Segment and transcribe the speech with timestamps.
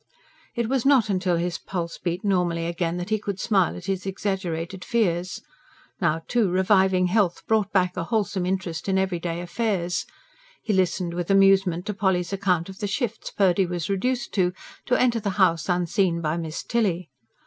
[0.55, 4.07] It was not till his pulse beat normally again that he could smile at his
[4.07, 5.43] exaggerated fears.
[6.01, 10.07] Now, too, reviving health brought back a wholesome interest in everyday affairs.
[10.63, 14.53] He listened with amusement to Polly's account of the shifts Purdy was reduced to,
[14.87, 17.11] to enter the house unseen by Miss Tilly.